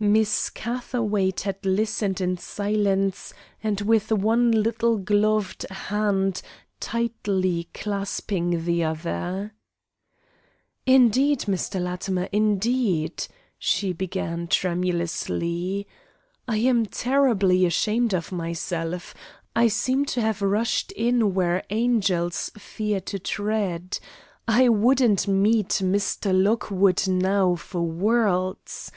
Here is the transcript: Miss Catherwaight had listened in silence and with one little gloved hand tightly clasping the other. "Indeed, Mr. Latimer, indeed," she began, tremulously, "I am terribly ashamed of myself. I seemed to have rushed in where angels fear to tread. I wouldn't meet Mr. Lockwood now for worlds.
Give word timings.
Miss 0.00 0.50
Catherwaight 0.50 1.42
had 1.42 1.64
listened 1.64 2.20
in 2.20 2.38
silence 2.38 3.32
and 3.62 3.82
with 3.82 4.10
one 4.10 4.50
little 4.50 4.98
gloved 4.98 5.62
hand 5.70 6.42
tightly 6.80 7.68
clasping 7.72 8.64
the 8.64 8.82
other. 8.82 9.52
"Indeed, 10.86 11.42
Mr. 11.42 11.80
Latimer, 11.80 12.28
indeed," 12.32 13.28
she 13.60 13.92
began, 13.92 14.48
tremulously, 14.48 15.86
"I 16.48 16.56
am 16.56 16.86
terribly 16.86 17.64
ashamed 17.64 18.12
of 18.12 18.32
myself. 18.32 19.14
I 19.54 19.68
seemed 19.68 20.08
to 20.08 20.20
have 20.20 20.42
rushed 20.42 20.90
in 20.90 21.32
where 21.32 21.62
angels 21.70 22.50
fear 22.58 23.00
to 23.02 23.20
tread. 23.20 24.00
I 24.48 24.68
wouldn't 24.68 25.28
meet 25.28 25.78
Mr. 25.80 26.32
Lockwood 26.34 27.06
now 27.06 27.54
for 27.54 27.82
worlds. 27.82 28.90